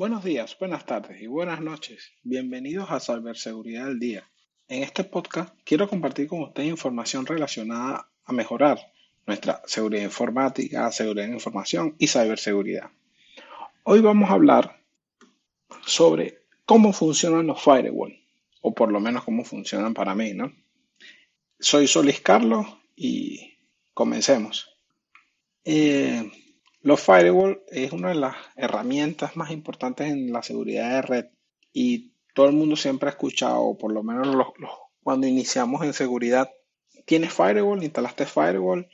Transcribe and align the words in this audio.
Buenos 0.00 0.24
días, 0.24 0.56
buenas 0.58 0.86
tardes 0.86 1.20
y 1.20 1.26
buenas 1.26 1.60
noches. 1.60 2.12
Bienvenidos 2.22 2.90
a 2.90 3.00
Ciberseguridad 3.00 3.84
del 3.84 3.98
Día. 3.98 4.26
En 4.66 4.82
este 4.82 5.04
podcast 5.04 5.54
quiero 5.62 5.90
compartir 5.90 6.26
con 6.26 6.40
ustedes 6.40 6.70
información 6.70 7.26
relacionada 7.26 8.08
a 8.24 8.32
mejorar 8.32 8.78
nuestra 9.26 9.60
seguridad 9.66 10.04
informática, 10.04 10.90
seguridad 10.90 11.26
de 11.26 11.34
información 11.34 11.96
y 11.98 12.06
ciberseguridad. 12.06 12.90
Hoy 13.82 14.00
vamos 14.00 14.30
a 14.30 14.32
hablar 14.32 14.80
sobre 15.84 16.44
cómo 16.64 16.94
funcionan 16.94 17.48
los 17.48 17.62
firewalls, 17.62 18.16
o 18.62 18.74
por 18.74 18.90
lo 18.90 19.00
menos 19.00 19.22
cómo 19.24 19.44
funcionan 19.44 19.92
para 19.92 20.14
mí, 20.14 20.32
¿no? 20.32 20.50
Soy 21.58 21.86
Solis 21.86 22.22
Carlos 22.22 22.66
y 22.96 23.52
comencemos. 23.92 24.66
Eh, 25.62 26.49
los 26.82 27.00
firewall 27.00 27.62
es 27.68 27.92
una 27.92 28.08
de 28.08 28.14
las 28.14 28.36
herramientas 28.56 29.36
más 29.36 29.50
importantes 29.50 30.10
en 30.10 30.32
la 30.32 30.42
seguridad 30.42 30.90
de 30.90 31.02
red 31.02 31.26
y 31.72 32.12
todo 32.34 32.46
el 32.46 32.54
mundo 32.54 32.76
siempre 32.76 33.08
ha 33.08 33.12
escuchado, 33.12 33.76
por 33.76 33.92
lo 33.92 34.02
menos 34.02 34.34
cuando 35.02 35.26
iniciamos 35.26 35.84
en 35.84 35.92
seguridad, 35.92 36.50
tienes 37.04 37.32
firewall, 37.34 37.82
instalaste 37.82 38.24
firewall, 38.24 38.88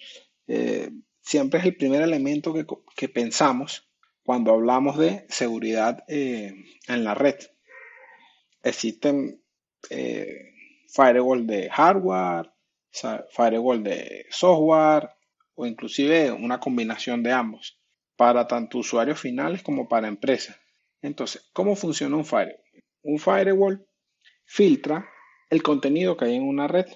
eh, 0.48 0.90
siempre 1.20 1.60
es 1.60 1.66
el 1.66 1.76
primer 1.76 2.02
elemento 2.02 2.52
que, 2.96 3.08
pensamos 3.08 3.88
cuando 4.24 4.52
hablamos 4.52 4.98
de 4.98 5.26
seguridad 5.28 6.02
eh, 6.08 6.54
en 6.88 7.04
la 7.04 7.14
red. 7.14 7.36
Existen 8.62 9.42
eh, 9.90 10.54
firewall 10.88 11.46
de 11.46 11.70
hardware, 11.70 12.50
firewall 13.30 13.82
de 13.82 14.26
software, 14.30 15.10
o 15.54 15.66
inclusive 15.66 16.30
una 16.32 16.60
combinación 16.60 17.22
de 17.22 17.32
ambos 17.32 17.75
para 18.16 18.46
tanto 18.46 18.78
usuarios 18.78 19.20
finales 19.20 19.62
como 19.62 19.88
para 19.88 20.08
empresas. 20.08 20.56
Entonces, 21.02 21.48
¿cómo 21.52 21.76
funciona 21.76 22.16
un 22.16 22.24
firewall? 22.24 22.60
Un 23.02 23.18
firewall 23.18 23.86
filtra 24.44 25.08
el 25.50 25.62
contenido 25.62 26.16
que 26.16 26.24
hay 26.24 26.36
en 26.36 26.42
una 26.42 26.66
red 26.66 26.86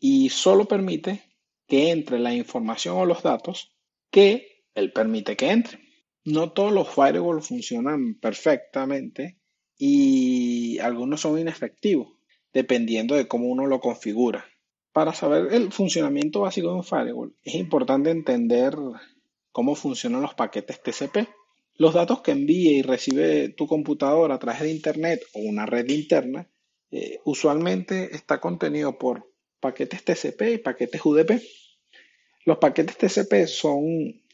y 0.00 0.30
solo 0.30 0.66
permite 0.66 1.22
que 1.66 1.90
entre 1.90 2.18
la 2.18 2.34
información 2.34 2.96
o 2.96 3.06
los 3.06 3.22
datos 3.22 3.74
que 4.10 4.64
él 4.74 4.92
permite 4.92 5.36
que 5.36 5.50
entre. 5.50 5.78
No 6.24 6.52
todos 6.52 6.72
los 6.72 6.88
firewalls 6.88 7.48
funcionan 7.48 8.14
perfectamente 8.14 9.38
y 9.76 10.78
algunos 10.78 11.20
son 11.20 11.38
inefectivos, 11.38 12.08
dependiendo 12.52 13.14
de 13.14 13.28
cómo 13.28 13.48
uno 13.48 13.66
lo 13.66 13.80
configura. 13.80 14.44
Para 14.92 15.12
saber 15.12 15.52
el 15.52 15.72
funcionamiento 15.72 16.40
básico 16.40 16.68
de 16.68 16.74
un 16.74 16.84
firewall, 16.84 17.36
es 17.42 17.54
importante 17.56 18.10
entender 18.10 18.76
cómo 19.54 19.76
funcionan 19.76 20.20
los 20.20 20.34
paquetes 20.34 20.82
TCP. 20.82 21.28
Los 21.76 21.94
datos 21.94 22.22
que 22.22 22.32
envíe 22.32 22.78
y 22.78 22.82
recibe 22.82 23.50
tu 23.50 23.68
computadora 23.68 24.34
a 24.34 24.38
través 24.40 24.62
de 24.62 24.72
Internet 24.72 25.22
o 25.32 25.38
una 25.38 25.64
red 25.64 25.88
interna, 25.90 26.50
eh, 26.90 27.20
usualmente 27.24 28.16
está 28.16 28.40
contenido 28.40 28.98
por 28.98 29.32
paquetes 29.60 30.04
TCP 30.04 30.42
y 30.54 30.58
paquetes 30.58 31.00
UDP. 31.06 31.40
Los 32.44 32.58
paquetes 32.58 32.98
TCP 32.98 33.46
son 33.46 34.24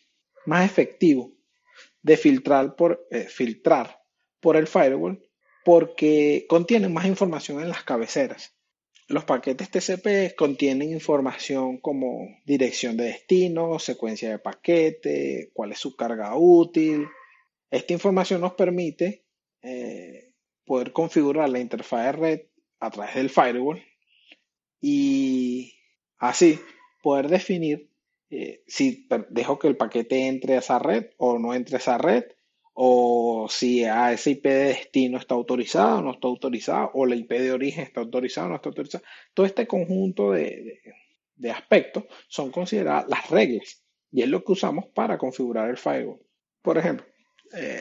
más 0.47 0.65
efectivos 0.65 1.33
de 2.01 2.17
filtrar 2.17 2.75
por, 2.75 3.07
eh, 3.11 3.25
filtrar 3.25 4.03
por 4.41 4.57
el 4.57 4.67
firewall 4.67 5.23
porque 5.67 6.47
contienen 6.49 6.95
más 6.95 7.05
información 7.05 7.61
en 7.61 7.69
las 7.69 7.85
cabeceras. 7.85 8.57
Los 9.11 9.25
paquetes 9.25 9.71
TCP 9.71 10.37
contienen 10.37 10.93
información 10.93 11.79
como 11.79 12.29
dirección 12.47 12.97
de 12.97 13.07
destino, 13.07 13.81
secuencia 13.81 14.31
de 14.31 14.39
paquete, 14.39 15.51
cuál 15.53 15.73
es 15.73 15.81
su 15.81 15.97
carga 15.97 16.37
útil. 16.37 17.09
Esta 17.73 17.93
información 17.93 18.41
nos 18.41 18.53
permite 18.55 19.25
eh, 19.63 20.33
poder 20.65 20.93
configurar 20.93 21.49
la 21.49 21.59
interfaz 21.59 22.05
de 22.05 22.13
red 22.13 22.41
a 22.79 22.89
través 22.93 23.17
del 23.17 23.31
firewall 23.31 23.83
y 24.81 25.75
así 26.19 26.61
poder 27.03 27.27
definir 27.27 27.91
eh, 28.31 28.63
si 28.69 29.09
dejo 29.29 29.59
que 29.59 29.67
el 29.67 29.77
paquete 29.77 30.29
entre 30.29 30.55
a 30.55 30.59
esa 30.59 30.79
red 30.79 31.07
o 31.17 31.41
no 31.41 31.53
entre 31.53 31.75
a 31.75 31.81
esa 31.81 31.99
red 31.99 32.27
o 32.75 33.47
si 33.49 33.85
a 33.85 34.13
ese 34.13 34.31
IP 34.31 34.45
de 34.45 34.65
destino 34.65 35.19
está 35.19 35.35
autorizado 35.35 35.99
o 35.99 36.03
no 36.03 36.13
está 36.13 36.29
autorizado, 36.29 36.91
o 36.95 37.07
la 37.07 37.17
IP 37.17 37.31
de 37.33 37.53
origen 37.53 37.85
está 37.85 38.01
autorizado 38.01 38.47
o 38.47 38.51
no 38.51 38.57
está 38.57 38.69
autorizado. 38.69 39.05
Todo 39.35 39.47
este 39.47 39.67
conjunto 39.67 40.33
de, 40.33 40.81
aspectos 41.53 42.05
son 42.29 42.51
consideradas 42.51 43.09
las 43.09 43.29
reglas 43.31 43.83
y 44.13 44.23
es 44.23 44.29
lo 44.29 44.45
que 44.45 44.53
usamos 44.53 44.87
para 44.95 45.19
configurar 45.19 45.71
el 45.71 45.79
firewall. 45.79 46.21
Por 46.63 46.79
ejemplo, 46.79 47.07
eh, 47.57 47.81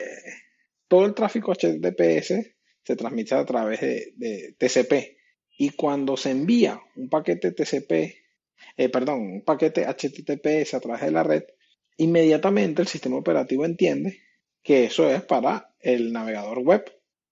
todo 0.88 1.04
el 1.06 1.14
tráfico 1.14 1.52
HTTPS 1.52 2.34
se 2.82 2.96
transmite 2.96 3.34
a 3.34 3.44
través 3.44 3.80
de, 3.80 4.54
TCP 4.58 5.16
y 5.58 5.70
cuando 5.70 6.16
se 6.16 6.30
envía 6.30 6.80
un 6.96 7.08
paquete 7.08 7.52
TCP, 7.52 7.92
eh, 8.76 8.88
perdón, 8.88 9.20
un 9.20 9.44
paquete 9.44 9.86
HTTPS 9.86 10.74
a 10.74 10.80
través 10.80 11.02
de 11.02 11.10
la 11.10 11.22
red, 11.22 11.44
inmediatamente 11.98 12.82
el 12.82 12.88
sistema 12.88 13.16
operativo 13.16 13.64
entiende 13.64 14.29
que 14.62 14.84
eso 14.84 15.08
es 15.08 15.22
para 15.22 15.74
el 15.80 16.12
navegador 16.12 16.58
web. 16.60 16.84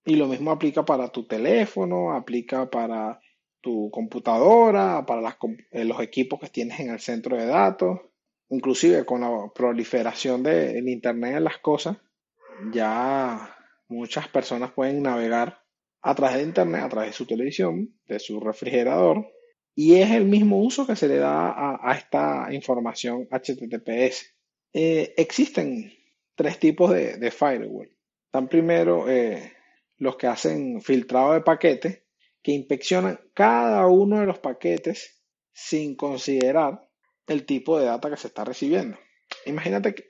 Y 0.04 0.16
lo 0.16 0.26
mismo 0.26 0.50
aplica 0.50 0.84
para 0.84 1.08
tu 1.08 1.26
teléfono, 1.26 2.12
aplica 2.12 2.70
para 2.70 3.20
tu 3.60 3.90
computadora, 3.90 5.04
para 5.04 5.36
eh, 5.70 5.84
los 5.84 6.00
equipos 6.00 6.40
que 6.40 6.48
tienes 6.48 6.80
en 6.80 6.90
el 6.90 7.00
centro 7.00 7.36
de 7.36 7.46
datos, 7.46 8.00
inclusive 8.48 9.04
con 9.04 9.20
la 9.20 9.50
proliferación 9.54 10.42
del 10.42 10.88
Internet 10.88 11.34
de 11.34 11.40
las 11.40 11.58
cosas, 11.58 11.98
ya 12.72 13.56
muchas 13.88 14.28
personas 14.28 14.72
pueden 14.72 15.02
navegar 15.02 15.60
a 16.00 16.14
través 16.14 16.38
de 16.38 16.44
Internet, 16.44 16.82
a 16.82 16.88
través 16.88 17.10
de 17.10 17.16
su 17.16 17.26
televisión, 17.26 17.94
de 18.06 18.18
su 18.18 18.40
refrigerador, 18.40 19.26
y 19.74 19.96
es 19.96 20.10
el 20.10 20.24
mismo 20.24 20.58
uso 20.58 20.86
que 20.86 20.96
se 20.96 21.08
le 21.08 21.18
da 21.18 21.78
a, 21.80 21.94
esta 21.94 22.48
información 22.52 23.28
HTTPS. 23.30 24.34
Eh, 24.72 25.14
existen 25.16 25.92
tres 26.38 26.60
tipos 26.60 26.92
de, 26.92 27.30
firewall. 27.32 27.90
Están 28.26 28.46
primero 28.46 29.10
eh, 29.10 29.54
los 29.96 30.16
que 30.16 30.28
hacen 30.28 30.80
filtrado 30.80 31.32
de 31.32 31.40
paquetes, 31.40 32.04
que 32.40 32.52
inspeccionan 32.52 33.18
cada 33.34 33.84
uno 33.88 34.20
de 34.20 34.26
los 34.26 34.38
paquetes 34.38 35.20
sin 35.52 35.96
considerar 35.96 36.88
el 37.26 37.44
tipo 37.44 37.76
de 37.76 37.86
data 37.86 38.08
que 38.08 38.16
se 38.16 38.28
está 38.28 38.44
recibiendo. 38.44 38.96
Imagínate 39.46 39.96
que 39.96 40.06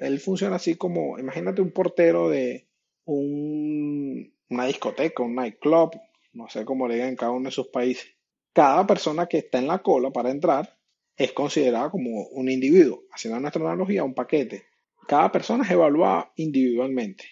él 0.00 0.18
funciona 0.18 0.56
así 0.56 0.74
como, 0.74 1.16
imagínate 1.20 1.62
un 1.62 1.70
portero 1.70 2.28
de 2.28 2.68
una 3.04 4.66
discoteca, 4.66 5.22
un 5.22 5.36
nightclub, 5.36 5.92
no 6.32 6.48
sé 6.48 6.64
cómo 6.64 6.88
le 6.88 6.94
digan 6.94 7.10
en 7.10 7.16
cada 7.16 7.30
uno 7.30 7.50
de 7.50 7.54
sus 7.54 7.68
países. 7.68 8.08
Cada 8.52 8.84
persona 8.84 9.26
que 9.26 9.38
está 9.38 9.60
en 9.60 9.68
la 9.68 9.78
cola 9.78 10.10
para 10.10 10.30
entrar 10.30 10.76
es 11.16 11.30
considerada 11.32 11.88
como 11.88 12.26
un 12.30 12.50
individuo, 12.50 13.04
haciendo 13.12 13.38
nuestra 13.38 13.62
analogía, 13.62 14.02
un 14.02 14.14
paquete 14.14 14.71
cada 15.12 15.30
persona 15.30 15.62
es 15.62 15.70
evaluada 15.70 16.32
individualmente. 16.36 17.28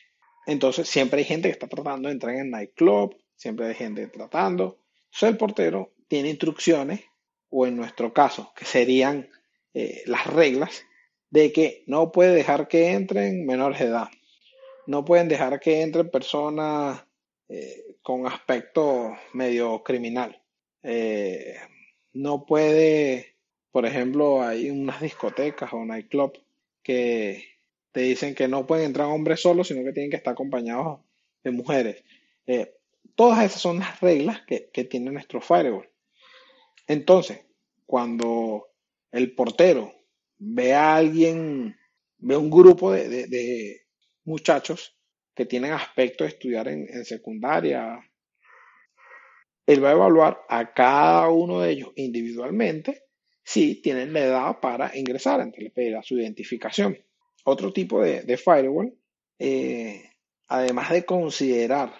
Entonces, 0.46 0.86
siempre 0.86 1.20
hay 1.20 1.24
gente 1.24 1.48
que 1.48 1.52
está 1.52 1.66
tratando 1.66 2.08
de 2.08 2.12
entrar 2.12 2.34
en 2.34 2.40
el 2.42 2.50
nightclub, 2.50 3.16
siempre 3.34 3.68
hay 3.68 3.74
gente 3.74 4.06
tratando. 4.08 4.80
Entonces, 5.04 5.30
el 5.30 5.36
portero 5.38 5.94
tiene 6.06 6.28
instrucciones, 6.28 7.00
o 7.48 7.66
en 7.66 7.76
nuestro 7.76 8.12
caso, 8.12 8.52
que 8.54 8.66
serían 8.66 9.30
eh, 9.72 10.02
las 10.04 10.26
reglas, 10.26 10.84
de 11.30 11.52
que 11.52 11.82
no 11.86 12.12
puede 12.12 12.34
dejar 12.34 12.68
que 12.68 12.90
entren 12.90 13.46
menores 13.46 13.78
de 13.78 13.86
edad. 13.86 14.10
No 14.86 15.02
pueden 15.02 15.28
dejar 15.28 15.58
que 15.58 15.80
entren 15.80 16.10
personas 16.10 17.02
eh, 17.48 17.96
con 18.02 18.26
aspecto 18.26 19.16
medio 19.32 19.82
criminal. 19.82 20.38
Eh, 20.82 21.56
no 22.12 22.44
puede, 22.44 23.36
por 23.70 23.86
ejemplo, 23.86 24.42
hay 24.42 24.68
unas 24.68 25.00
discotecas 25.00 25.72
o 25.72 25.82
nightclub 25.82 26.34
que 26.82 27.48
te 27.92 28.00
dicen 28.00 28.34
que 28.34 28.48
no 28.48 28.66
pueden 28.66 28.86
entrar 28.86 29.08
hombres 29.08 29.40
solos, 29.40 29.68
sino 29.68 29.84
que 29.84 29.92
tienen 29.92 30.10
que 30.10 30.16
estar 30.16 30.32
acompañados 30.32 31.00
de 31.42 31.50
mujeres. 31.50 32.04
Eh, 32.46 32.74
todas 33.14 33.44
esas 33.44 33.60
son 33.60 33.80
las 33.80 34.00
reglas 34.00 34.42
que, 34.46 34.84
tiene 34.84 35.10
nuestro 35.10 35.40
firewall. 35.40 35.88
Entonces, 36.86 37.40
cuando 37.86 38.68
el 39.10 39.34
portero 39.34 39.92
ve 40.38 40.74
a 40.74 40.96
alguien, 40.96 41.76
ve 42.18 42.36
un 42.36 42.50
grupo 42.50 42.92
de, 42.92 43.82
muchachos 44.24 44.96
que 45.34 45.46
tienen 45.46 45.72
aspecto 45.72 46.24
de 46.24 46.30
estudiar 46.30 46.68
en, 46.68 47.04
secundaria, 47.04 47.98
él 49.66 49.84
va 49.84 49.90
a 49.90 49.92
evaluar 49.92 50.40
a 50.48 50.72
cada 50.72 51.28
uno 51.28 51.60
de 51.60 51.70
ellos 51.72 51.92
individualmente 51.96 53.04
si 53.42 53.80
tienen 53.80 54.12
la 54.12 54.20
edad 54.20 54.60
para 54.60 54.96
ingresar, 54.96 55.40
entonces 55.40 55.64
le 55.64 55.70
pedirá 55.70 56.02
su 56.02 56.18
identificación 56.18 56.96
otro 57.50 57.72
tipo 57.72 58.02
de, 58.02 58.36
firewall, 58.36 58.96
eh, 59.38 60.02
además 60.48 60.90
de 60.90 61.04
considerar, 61.04 61.92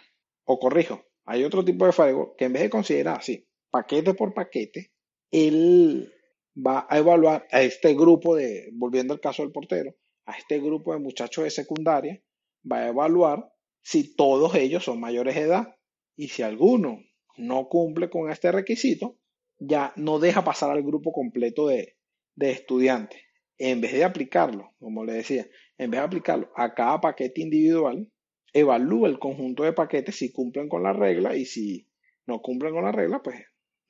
o 0.44 0.58
corrijo, 0.58 1.04
hay 1.24 1.44
otro 1.44 1.64
tipo 1.64 1.86
de 1.86 1.92
firewall 1.92 2.32
que 2.36 2.46
en 2.46 2.52
vez 2.52 2.62
de 2.62 2.70
considerar 2.70 3.18
así, 3.18 3.46
paquete 3.70 4.14
por 4.14 4.34
paquete, 4.34 4.92
él 5.30 6.12
va 6.56 6.86
a 6.88 6.98
evaluar 6.98 7.46
a 7.50 7.62
este 7.62 7.94
grupo 7.94 8.34
de, 8.34 8.70
volviendo 8.72 9.14
al 9.14 9.20
caso 9.20 9.42
del 9.42 9.52
portero, 9.52 9.94
a 10.26 10.36
este 10.36 10.58
grupo 10.58 10.92
de 10.92 11.00
muchachos 11.00 11.44
de 11.44 11.50
secundaria 11.50 12.22
va 12.70 12.78
a 12.78 12.88
evaluar 12.88 13.52
si 13.82 14.14
todos 14.14 14.54
ellos 14.54 14.84
son 14.84 15.00
mayores 15.00 15.34
de 15.34 15.42
edad 15.42 15.76
y 16.16 16.28
si 16.28 16.42
alguno 16.42 17.02
no 17.36 17.68
cumple 17.68 18.10
con 18.10 18.30
este 18.30 18.52
requisito, 18.52 19.18
ya 19.58 19.92
no 19.96 20.18
deja 20.18 20.44
pasar 20.44 20.70
al 20.70 20.82
grupo 20.82 21.12
completo 21.12 21.68
de, 21.68 21.96
de 22.34 22.50
estudiantes. 22.50 23.20
En 23.62 23.82
vez 23.82 23.92
de 23.92 24.04
aplicarlo, 24.04 24.72
como 24.78 25.04
le 25.04 25.12
decía, 25.12 25.46
en 25.76 25.90
vez 25.90 26.00
de 26.00 26.06
aplicarlo 26.06 26.50
a 26.56 26.72
cada 26.74 26.98
paquete 26.98 27.42
individual, 27.42 28.10
evalúa 28.54 29.06
el 29.06 29.18
conjunto 29.18 29.64
de 29.64 29.74
paquetes 29.74 30.16
si 30.16 30.32
cumplen 30.32 30.66
con 30.66 30.82
la 30.82 30.94
regla 30.94 31.36
y 31.36 31.44
si 31.44 31.86
no 32.26 32.40
cumplen 32.40 32.72
con 32.72 32.84
la 32.84 32.92
regla, 32.92 33.22
pues 33.22 33.36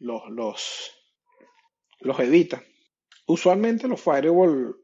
los, 0.01 0.23
los, 0.29 0.93
los 2.01 2.19
evita. 2.19 2.65
Usualmente 3.29 3.87
los 3.87 4.01
firewall 4.01 4.75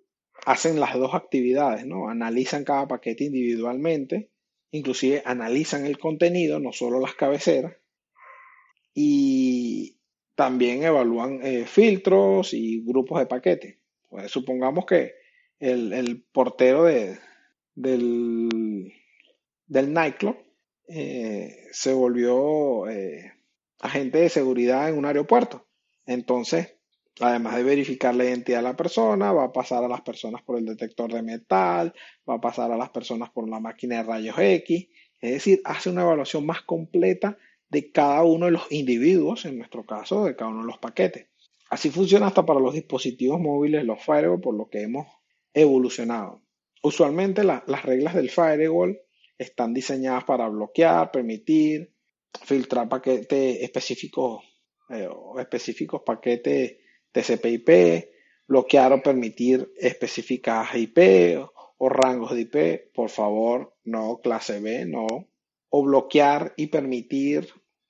hacen 0.44 0.79
las 0.79 0.94
dos 0.94 1.15
actividades, 1.15 1.85
¿no? 1.85 2.09
Analizan 2.09 2.62
cada 2.62 2.87
paquete 2.87 3.25
individualmente, 3.25 4.31
inclusive 4.71 5.21
analizan 5.25 5.85
el 5.85 5.99
contenido, 5.99 6.61
no 6.61 6.73
solo 6.73 7.00
las 7.00 7.17
cabeceras, 7.17 7.75
y 8.94 9.99
también 10.37 10.85
evalúan 10.85 11.41
eh, 11.43 11.67
filtros 11.67 12.55
y 12.55 12.85
grupos 12.85 13.19
de 13.19 13.27
paquetes. 13.27 13.79
Pues 14.17 14.33
supongamos 14.33 14.87
que 14.87 15.13
el, 15.59 16.25
portero 16.33 16.85
de, 16.85 17.19
del, 17.75 18.91
del 19.67 19.95
eh, 20.89 21.67
se 21.71 21.93
volvió 21.93 22.89
eh, 22.89 23.35
agente 23.79 24.17
de 24.17 24.31
seguridad 24.31 24.89
en 24.89 24.97
un 24.97 25.05
aeropuerto. 25.05 25.67
Entonces, 26.07 26.79
además 27.21 27.57
de 27.57 27.65
verificar 27.65 28.15
la 28.15 28.25
identidad 28.25 28.61
de 28.61 28.63
la 28.63 28.77
persona, 28.77 29.33
va 29.33 29.45
a 29.45 29.53
pasar 29.53 29.85
a 29.85 29.89
las 29.89 30.01
personas 30.01 30.43
por 30.43 30.57
el 30.57 30.65
detector 30.65 31.12
de 31.12 31.21
metal, 31.21 31.93
va 32.27 32.37
a 32.37 32.41
pasar 32.41 32.73
a 32.73 32.79
las 32.79 32.89
personas 32.89 33.29
por 33.29 33.47
la 33.47 33.61
máquina 33.61 33.97
de 33.97 34.03
rayos 34.05 34.39
X, 34.39 34.89
es 35.21 35.31
decir, 35.31 35.61
hace 35.67 35.91
una 35.91 36.05
evaluación 36.05 36.47
más 36.47 36.62
completa 36.62 37.37
de 37.69 37.93
cada 37.93 38.23
uno 38.23 38.47
de 38.47 38.53
los 38.53 38.73
individuos, 38.73 39.45
en 39.45 39.59
nuestro 39.59 39.85
caso, 39.85 40.25
de 40.25 40.35
cada 40.35 40.53
uno 40.53 40.62
de 40.62 40.69
los 40.69 40.79
paquetes. 40.79 41.27
Así 41.71 41.91
funciona 41.91 42.29
hasta 42.29 42.47
para 42.47 42.61
los 42.61 42.75
dispositivos 42.75 43.41
móviles, 43.41 43.85
los 43.85 44.03
firewall, 44.03 44.41
por 44.41 44.55
lo 44.55 44.69
que 44.69 44.83
hemos 44.83 45.07
evolucionado. 45.53 46.43
Usualmente 46.83 47.43
las 47.43 47.83
reglas 47.85 48.15
del 48.15 48.31
firewall 48.31 49.01
están 49.39 49.75
diseñadas 49.75 50.25
para 50.25 50.49
bloquear, 50.49 51.11
permitir, 51.11 51.93
filtrar 52.45 52.89
paquetes 52.89 53.63
específicos 53.63 54.45
eh, 54.91 55.09
o 55.11 55.39
específicos 55.41 56.03
paquetes 56.03 56.77
TCP/IP, 57.13 58.11
bloquear 58.47 58.93
o 58.93 59.03
permitir 59.03 59.73
específicas 59.77 60.75
IP 60.75 61.39
o, 61.79 61.89
rangos 61.89 62.35
de 62.35 62.43
IP, 62.43 62.93
por 62.95 63.11
favor, 63.11 63.75
no 63.85 64.21
clase 64.23 64.61
B, 64.61 64.87
no, 64.87 65.07
o 65.69 65.83
bloquear 65.83 66.55
y 66.57 66.69
permitir 66.69 67.49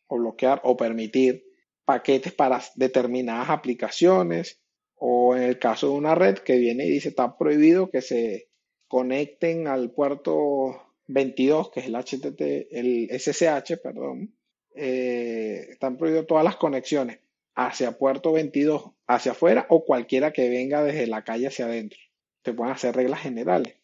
o 0.08 0.16
bloquear 0.18 0.60
o 0.64 0.76
permitir 0.76 1.45
paquetes 1.86 2.34
para 2.34 2.60
determinadas 2.74 3.48
aplicaciones 3.48 4.60
o 4.96 5.36
en 5.36 5.44
el 5.44 5.58
caso 5.58 5.88
de 5.88 5.94
una 5.94 6.14
red 6.14 6.38
que 6.38 6.58
viene 6.58 6.84
y 6.84 6.90
dice 6.90 7.10
está 7.10 7.38
prohibido 7.38 7.90
que 7.90 8.02
se 8.02 8.50
conecten 8.88 9.68
al 9.68 9.92
puerto 9.92 10.94
22 11.06 11.70
que 11.70 11.80
es 11.80 11.86
el 11.86 11.94
HTT, 11.94 12.40
el 12.72 13.08
SSH, 13.10 13.78
perdón, 13.82 14.34
eh, 14.74 15.68
están 15.70 15.96
prohibidas 15.96 16.26
todas 16.26 16.44
las 16.44 16.56
conexiones 16.56 17.20
hacia 17.54 17.96
puerto 17.96 18.32
22, 18.32 18.90
hacia 19.06 19.32
afuera 19.32 19.66
o 19.70 19.84
cualquiera 19.84 20.32
que 20.32 20.50
venga 20.50 20.82
desde 20.82 21.06
la 21.06 21.24
calle 21.24 21.46
hacia 21.46 21.66
adentro. 21.66 21.98
Se 22.44 22.52
pueden 22.52 22.74
hacer 22.74 22.94
reglas 22.94 23.20
generales. 23.20 23.76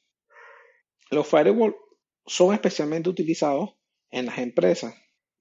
Los 1.11 1.27
firewall 1.27 1.77
son 2.27 2.53
especialmente 2.53 3.09
utilizados 3.09 3.75
en 4.11 4.27
las 4.27 4.39
empresas 4.39 4.95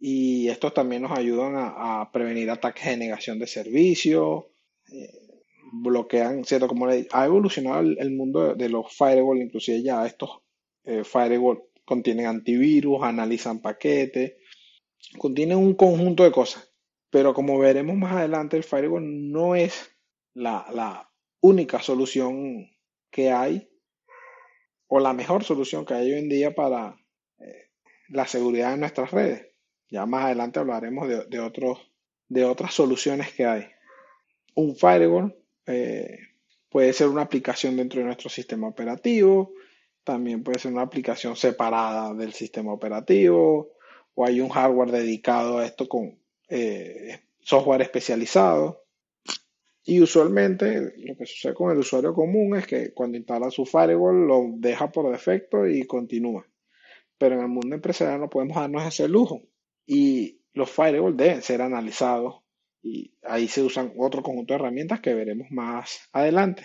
y 0.03 0.50
estos 0.50 0.74
también 0.74 1.03
nos 1.03 1.12
ayudan 1.12 1.53
a, 1.56 2.09
prevenir 2.12 2.50
ataques 2.50 2.86
de 2.86 2.98
negación 2.98 3.38
de 3.38 3.45
servicio, 3.45 4.50
eh, 4.92 5.13
bloquean, 5.74 6.44
¿cierto? 6.44 6.68
Como 6.68 6.88
ha 6.88 7.25
evolucionado 7.25 7.81
el, 7.81 8.09
mundo 8.09 8.56
de, 8.56 8.68
los 8.68 8.92
firewall, 8.98 9.44
inclusive 9.44 9.83
ya 9.83 10.03
estos 10.07 10.39
eh, 10.86 11.03
firewall 11.03 11.62
contienen 11.86 12.25
antivirus, 12.25 13.03
analizan 13.03 13.62
paquetes, 13.62 14.38
contienen 15.19 15.59
un 15.59 15.75
conjunto 15.75 16.24
de 16.24 16.31
cosas. 16.31 16.74
Pero 17.12 17.36
como 17.36 17.59
veremos 17.59 17.95
más 17.95 18.13
adelante, 18.13 18.57
el 18.57 18.63
firewall 18.63 19.31
no 19.31 19.54
es 19.56 19.95
la, 20.33 21.07
única 21.44 21.81
solución 21.81 22.69
que 23.12 23.31
hay 23.31 23.68
o 24.88 25.00
la 25.00 25.13
mejor 25.13 25.44
solución 25.44 25.86
que 25.86 25.95
hay 25.95 26.12
hoy 26.12 26.19
en 26.19 26.30
día 26.30 26.54
para 26.54 26.95
eh, 27.39 27.69
la 28.09 28.27
seguridad 28.27 28.71
de 28.71 28.77
nuestras 28.77 29.12
redes. 29.12 29.50
Ya 29.91 30.05
más 30.05 30.25
adelante 30.25 30.57
hablaremos 30.57 31.07
de, 31.29 31.39
otros, 31.39 31.79
de 32.29 32.45
otras 32.45 32.73
soluciones 32.73 33.33
que 33.33 33.45
hay. 33.45 33.67
Un 34.55 34.75
firewall 34.75 35.35
eh, 35.67 36.17
puede 36.69 36.93
ser 36.93 37.09
una 37.09 37.23
aplicación 37.23 37.75
dentro 37.75 37.99
de 37.99 38.05
nuestro 38.05 38.29
sistema 38.29 38.69
operativo, 38.69 39.53
también 40.05 40.43
puede 40.43 40.59
ser 40.59 40.71
una 40.71 40.83
aplicación 40.83 41.35
separada 41.35 42.13
del 42.13 42.31
sistema 42.31 42.71
operativo, 42.71 43.73
o 44.15 44.25
hay 44.25 44.39
un 44.39 44.47
hardware 44.47 44.91
dedicado 44.91 45.57
a 45.57 45.65
esto 45.65 45.88
con 45.89 46.17
eh, 46.47 47.19
software 47.41 47.81
especializado. 47.81 48.85
Y 49.83 49.99
usualmente 49.99 50.94
lo 50.97 51.17
que 51.17 51.25
sucede 51.25 51.53
con 51.53 51.71
el 51.71 51.79
usuario 51.79 52.13
común 52.13 52.55
es 52.55 52.65
que 52.65 52.94
cuando 52.94 53.17
instala 53.17 53.51
su 53.51 53.65
firewall 53.65 54.27
lo 54.27 54.45
deja 54.55 54.89
por 54.89 55.11
defecto 55.11 55.67
y 55.67 55.85
continúa. 55.85 56.45
Pero 57.17 57.35
en 57.35 57.41
el 57.41 57.47
mundo 57.49 57.75
empresarial 57.75 58.21
no 58.21 58.29
podemos 58.29 58.55
darnos 58.55 58.85
ese 58.85 59.07
lujo. 59.09 59.41
Y 59.86 60.42
los 60.54 60.69
firewalls 60.69 61.18
deben 61.18 61.42
ser 61.42 61.62
analizados 61.62 62.42
y 62.83 63.13
ahí 63.24 63.48
se 63.48 63.62
usan 63.62 63.94
otro 63.98 64.24
conjunto 64.24 64.54
de 64.54 64.60
herramientas 64.60 65.01
que 65.01 65.13
veremos 65.13 65.51
más 65.51 66.10
adelante. 66.12 66.63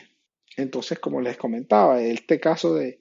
Entonces, 0.57 0.99
como 0.99 1.21
les 1.21 1.37
comentaba, 1.37 2.01
este 2.01 2.41
caso 2.41 2.75
de 2.75 3.01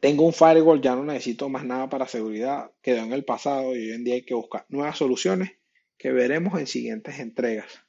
tengo 0.00 0.26
un 0.26 0.32
firewall, 0.32 0.80
ya 0.80 0.94
no 0.94 1.04
necesito 1.04 1.48
más 1.48 1.64
nada 1.64 1.88
para 1.88 2.06
seguridad, 2.06 2.70
quedó 2.82 3.02
en 3.02 3.12
el 3.12 3.24
pasado 3.24 3.74
y 3.74 3.88
hoy 3.88 3.92
en 3.92 4.04
día 4.04 4.14
hay 4.14 4.24
que 4.24 4.34
buscar 4.34 4.66
nuevas 4.68 4.98
soluciones 4.98 5.52
que 5.96 6.10
veremos 6.12 6.58
en 6.58 6.66
siguientes 6.66 7.18
entregas. 7.18 7.80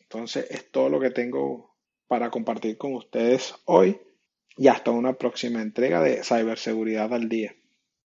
Entonces 0.00 0.46
es 0.50 0.70
todo 0.70 0.88
lo 0.88 1.00
que 1.00 1.10
tengo 1.10 1.76
para 2.06 2.30
compartir 2.30 2.76
con 2.76 2.94
ustedes 2.94 3.54
hoy 3.64 3.98
y 4.56 4.68
hasta 4.68 4.90
una 4.90 5.14
próxima 5.14 5.62
entrega 5.62 6.00
de 6.00 6.22
Ciberseguridad 6.22 7.12
al 7.12 7.28
Día. 7.28 7.56